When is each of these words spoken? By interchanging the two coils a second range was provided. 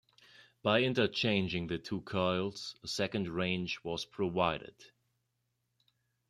By 0.63 0.81
interchanging 0.81 1.67
the 1.67 1.77
two 1.77 2.01
coils 2.01 2.75
a 2.83 2.87
second 2.87 3.29
range 3.29 3.81
was 3.83 4.03
provided. 4.03 4.73